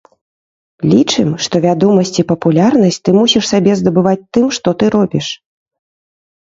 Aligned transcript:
Лічым, 0.93 1.29
што 1.47 1.55
вядомасць 1.65 2.13
і 2.23 2.27
папулярнасць 2.33 2.99
ты 3.05 3.09
мусіш 3.19 3.43
сабе 3.53 3.79
здабываць 3.85 4.19
тым, 4.33 4.45
што 4.61 4.67
ты 4.83 4.95
робіш. 5.01 5.27